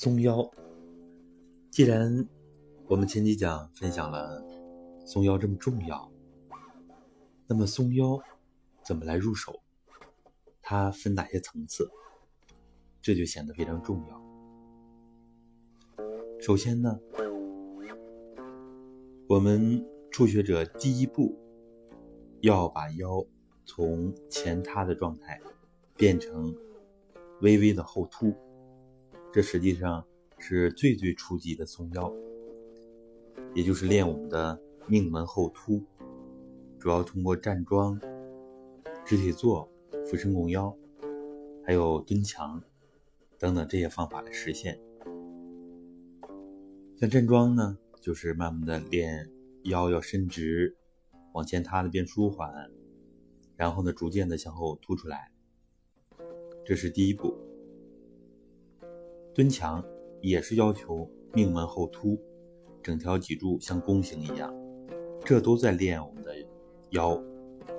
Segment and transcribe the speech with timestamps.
[0.00, 0.48] 松腰，
[1.72, 2.24] 既然
[2.86, 4.40] 我们前几讲分享了
[5.04, 6.08] 松腰这么重要，
[7.48, 8.16] 那么松腰
[8.84, 9.60] 怎么来入手？
[10.62, 11.90] 它分哪些层次？
[13.02, 14.22] 这就显得非常重要。
[16.38, 16.96] 首先呢，
[19.26, 21.36] 我们初学者第一步
[22.42, 23.26] 要把腰
[23.66, 25.40] 从前塌的状态
[25.96, 26.54] 变成
[27.40, 28.32] 微微的后凸。
[29.30, 30.04] 这实际上
[30.38, 32.12] 是最最初级的松腰，
[33.54, 35.84] 也就是练我们的命门后凸，
[36.78, 38.00] 主要通过站桩、
[39.04, 39.70] 直体坐、
[40.06, 40.74] 俯身拱腰，
[41.64, 42.62] 还有蹲墙
[43.38, 44.80] 等等这些方法来实现。
[46.96, 49.30] 像站桩呢，就是慢慢的练
[49.64, 50.74] 腰要伸直，
[51.34, 52.50] 往前塌的变舒缓，
[53.56, 55.30] 然后呢，逐渐的向后凸出来，
[56.64, 57.36] 这是第一步。
[59.38, 59.80] 蹲墙
[60.20, 62.18] 也是要求命门后凸，
[62.82, 64.52] 整条脊柱像弓形一样，
[65.24, 66.34] 这都在练我们的
[66.90, 67.22] 腰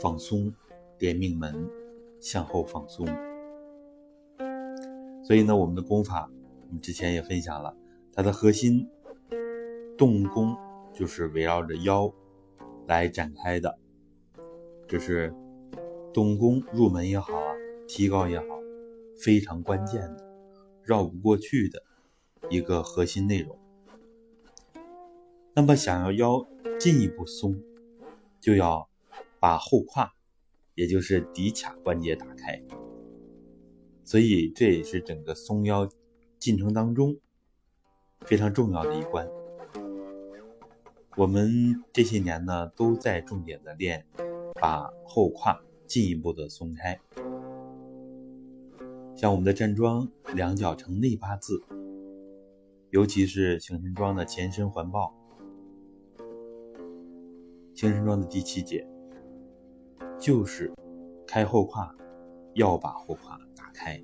[0.00, 0.54] 放松，
[1.00, 1.68] 练命门
[2.20, 3.04] 向后放松。
[5.24, 6.30] 所以呢，我们的功法，
[6.68, 7.76] 我们之前也分享了，
[8.12, 8.88] 它的核心
[9.96, 10.54] 动功
[10.92, 12.08] 就是围绕着腰
[12.86, 13.76] 来展开的，
[14.86, 15.34] 这是
[16.14, 17.52] 动功入门也好啊，
[17.88, 18.46] 提高也好，
[19.16, 20.27] 非常关键的。
[20.88, 21.82] 绕不过去的
[22.48, 23.58] 一个核心内容。
[25.52, 26.48] 那么，想要腰
[26.80, 27.62] 进一步松，
[28.40, 28.88] 就要
[29.38, 30.10] 把后胯，
[30.74, 32.58] 也就是骶髂关节打开。
[34.02, 35.86] 所以，这也是整个松腰
[36.38, 37.18] 进程当中
[38.22, 39.28] 非常重要的一关。
[41.18, 44.06] 我们这些年呢，都在重点的练，
[44.54, 46.98] 把后胯进一步的松开。
[49.18, 51.60] 像我们的站桩，两脚成内八字，
[52.90, 55.12] 尤其是行神桩的前身环抱。
[57.74, 58.86] 行神桩的第七节
[60.20, 60.72] 就是
[61.26, 61.92] 开后胯，
[62.54, 64.00] 要把后胯打开。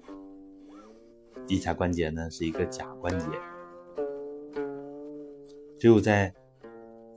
[1.46, 3.26] 骶髂关节呢是一个假关节，
[5.78, 6.34] 只有在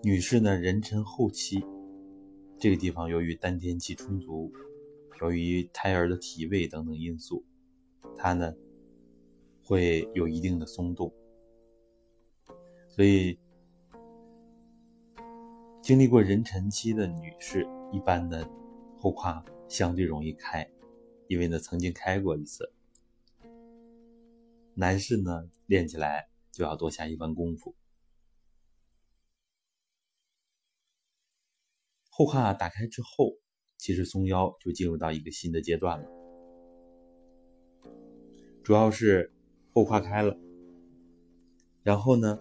[0.03, 1.65] 女士呢妊娠后期，
[2.59, 4.51] 这个地方由于丹田气充足，
[5.19, 7.43] 由于胎儿的体位等等因素。
[8.17, 8.53] 它呢
[9.63, 11.13] 会有一定的松动，
[12.89, 13.37] 所以
[15.81, 18.49] 经历过妊娠期的女士，一般的
[18.97, 20.69] 后胯相对容易开，
[21.27, 22.73] 因为呢曾经开过一次。
[24.73, 27.75] 男士呢练起来就要多下一番功夫。
[32.09, 33.37] 后胯打开之后，
[33.77, 36.16] 其实松腰就进入到一个新的阶段了。
[38.67, 39.31] 主要是
[39.73, 40.37] 后胯开了，
[41.83, 42.37] 然后呢，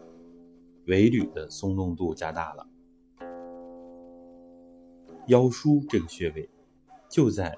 [0.86, 2.66] 尾闾的松动度加大了。
[5.28, 6.50] 腰舒这个穴位
[7.08, 7.56] 就在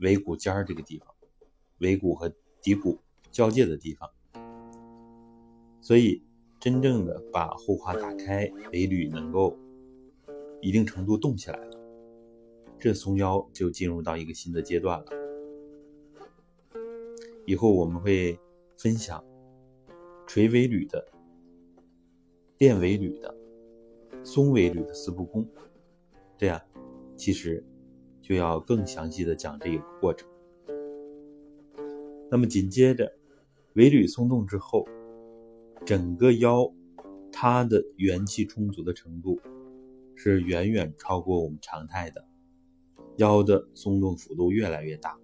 [0.00, 1.08] 尾骨尖儿这个地方，
[1.78, 2.30] 尾骨和
[2.60, 2.98] 骶骨
[3.30, 4.10] 交界的地方，
[5.80, 6.22] 所以
[6.60, 9.58] 真正的把后胯打开，尾闾能够
[10.60, 11.80] 一定程度动起来了，
[12.78, 15.23] 这松腰就进入到一个新的阶段了。
[17.46, 18.38] 以后我们会
[18.76, 19.22] 分享
[20.26, 21.06] 垂尾闾的、
[22.58, 23.34] 练尾闾的、
[24.22, 25.46] 松尾闾的四步功，
[26.38, 26.60] 这样
[27.16, 27.62] 其实
[28.22, 30.28] 就要更详细的讲这一个过程。
[32.30, 33.12] 那么紧接着
[33.74, 34.86] 尾闾松动之后，
[35.84, 36.72] 整个腰
[37.30, 39.38] 它的元气充足的程度
[40.14, 42.24] 是远远超过我们常态的，
[43.18, 45.18] 腰的松动幅度越来越大。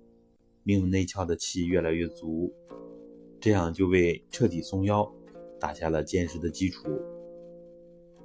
[0.62, 2.52] 命门内窍的气越来越足，
[3.40, 5.10] 这样就为彻底松腰
[5.58, 6.88] 打下了坚实的基础。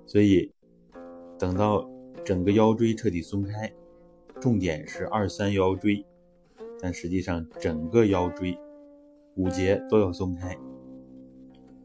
[0.06, 0.51] 所以，
[1.40, 1.90] 等到
[2.23, 3.73] 整个腰椎彻底松开，
[4.40, 6.05] 重点是二三腰椎，
[6.79, 8.58] 但实际上整个腰椎
[9.35, 10.58] 五节都要松开，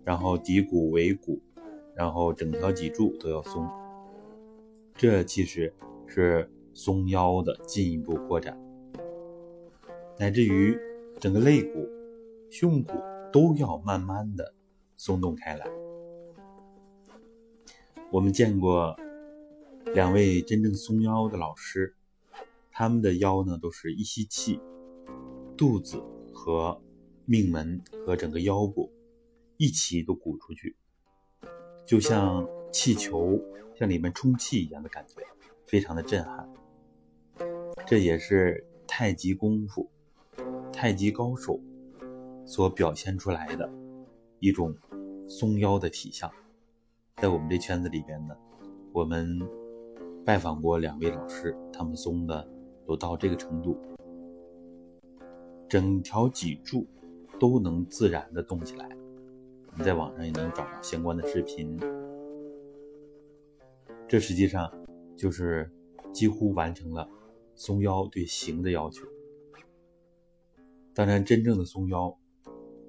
[0.05, 1.41] 然后骶骨、尾骨，
[1.95, 3.67] 然后整条脊柱都要松。
[4.95, 5.73] 这其实
[6.07, 8.59] 是松腰的进一步扩展。
[10.21, 10.79] 乃至于
[11.19, 11.89] 整个肋骨、
[12.51, 12.93] 胸骨
[13.33, 14.53] 都要慢慢的
[14.99, 15.67] 松动开来。
[18.13, 18.95] 我们见过
[19.95, 21.95] 两位真正松腰的老师，
[22.71, 24.61] 他们的腰呢都是一吸气，
[25.57, 26.03] 肚子
[26.35, 26.79] 和
[27.25, 28.93] 命门和整个腰部
[29.57, 30.77] 一起都鼓出去，
[31.87, 33.41] 就像气球
[33.75, 35.23] 向里面充气一样的感觉，
[35.67, 36.47] 非常的震撼。
[37.87, 39.91] 这也是太极功夫。
[40.81, 41.61] 太极高手
[42.47, 43.71] 所表现出来的
[44.39, 44.75] 一种
[45.29, 46.33] 松腰的体象。
[47.19, 48.35] 在我们这圈子里边呢，
[48.91, 49.39] 我们
[50.25, 52.49] 拜访过两位老师，他们松的
[52.87, 53.77] 都到这个程度，
[55.69, 56.87] 整条脊柱
[57.39, 58.89] 都能自然的动起来。
[59.77, 61.79] 你在网上也能找到相关的视频。
[64.09, 64.73] 这实际上
[65.15, 65.71] 就是
[66.11, 67.07] 几乎完成了
[67.55, 69.07] 松腰对形的要求。
[70.95, 72.19] 当然，真正的松腰，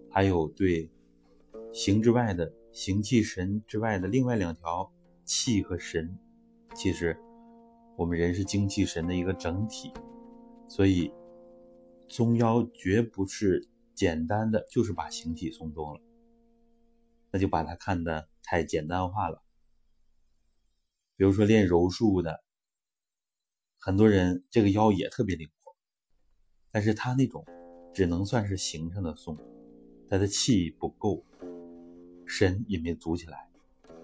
[0.09, 0.91] 还有对
[1.71, 4.91] 形之外的形气神之外的另外两条
[5.23, 6.17] 气和神。
[6.75, 7.17] 其实，
[7.97, 9.93] 我们人是精气神的一个整体，
[10.67, 11.13] 所以
[12.09, 16.01] 松腰绝不是简单的就是把形体松动了，
[17.29, 19.43] 那就把它看得太简单化了。
[21.15, 22.43] 比如说练柔术的，
[23.77, 25.75] 很多人这个腰也特别灵活，
[26.71, 27.45] 但是他那种
[27.93, 29.37] 只能算是形上的松，
[30.09, 31.23] 他的气不够，
[32.25, 33.49] 神也没足起来，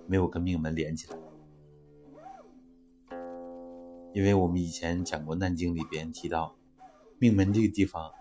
[0.06, 1.18] 没有跟命门连起来。
[4.13, 6.56] 因为我们以前讲过《难经》里边提到，
[7.19, 8.12] 命门这个地方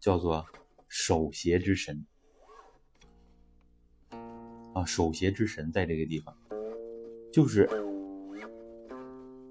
[0.00, 0.44] 叫做
[0.88, 2.04] 守邪之神
[4.74, 6.36] 啊，守邪之神在这个地方，
[7.32, 7.68] 就是。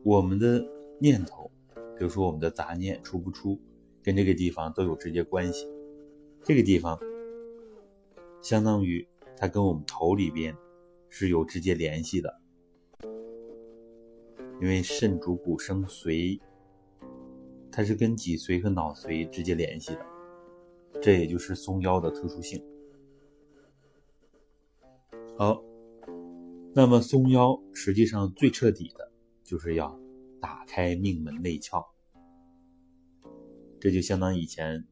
[0.03, 0.67] 我们的
[0.99, 1.51] 念头，
[1.95, 3.61] 比如说我们的杂念出不出，
[4.03, 5.67] 跟这个地方都有直接关系。
[6.43, 6.99] 这个地方
[8.41, 9.07] 相当于
[9.37, 10.55] 它跟我们头里边
[11.09, 12.41] 是有直接联系的，
[14.61, 16.39] 因为肾主骨生髓，
[17.71, 20.05] 它是跟脊髓和脑髓直接联系的。
[21.01, 22.63] 这也就是松腰的特殊性。
[25.37, 25.63] 好，
[26.73, 29.09] 那么松腰实际上最彻底的。
[29.43, 29.99] 就是要
[30.39, 31.85] 打开命门内窍，
[33.81, 34.85] 这就相当于以前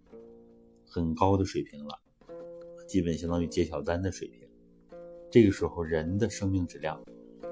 [0.90, 2.02] 很高的水平了，
[2.88, 4.50] 基本相当于揭晓单的水平。
[5.30, 7.00] 这个时候，人的生命质量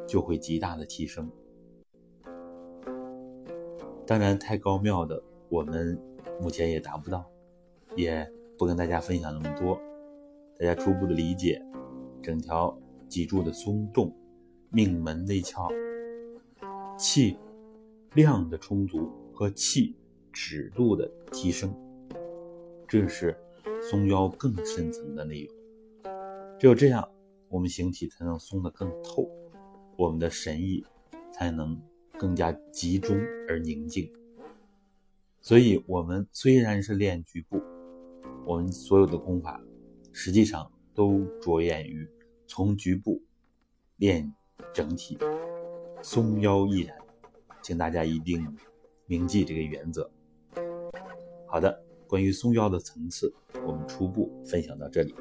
[0.07, 1.31] 就会极大的提升。
[4.07, 5.95] 当然，太高妙的我们
[6.41, 7.29] 目前也达不到，
[7.95, 9.79] 也不跟大家分享那么多。
[10.57, 11.61] 大家初步的理解，
[12.23, 12.75] 整条
[13.07, 14.11] 脊柱的松动，
[14.71, 15.71] 命门内窍。
[16.97, 17.37] 气
[18.15, 19.95] 量的充足和气
[20.39, 21.75] 尺度的提升，
[22.87, 23.35] 这是
[23.89, 25.55] 松腰更深层的内容。
[26.59, 27.09] 只有这样，
[27.49, 29.27] 我们形体才能松得更透，
[29.97, 30.85] 我们的神意
[31.33, 31.81] 才能
[32.19, 33.17] 更加集中
[33.49, 34.13] 而宁静。
[35.41, 37.59] 所以，我们虽然是练局部，
[38.45, 39.59] 我们所有的功法
[40.13, 42.07] 实际上都着眼于
[42.45, 43.19] 从局部
[43.95, 44.31] 练
[44.71, 45.17] 整体。
[46.03, 46.95] 松腰亦然，
[47.63, 48.47] 请大家一定
[49.07, 50.07] 铭记这个原则。
[51.57, 51.75] 好的，
[52.05, 53.33] 关于松腰的层次，
[53.65, 55.15] 我们初步分享到这里。